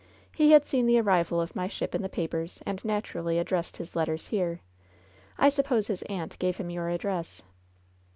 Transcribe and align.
He 0.33 0.49
had 0.53 0.65
seen 0.65 0.87
the 0.87 0.99
arrival 0.99 1.39
of 1.39 1.55
my 1.55 1.67
ship 1.67 1.93
in 1.93 2.01
the 2.01 2.09
papers 2.09 2.63
and 2.65 2.83
naturally 2.83 3.37
addressed 3.37 3.77
his 3.77 3.95
letters 3.95 4.29
here. 4.29 4.61
I 5.37 5.49
suppose 5.49 5.85
his 5.85 6.01
aunt 6.09 6.39
gave 6.39 6.57
him 6.57 6.71
your 6.71 6.89
address." 6.89 7.43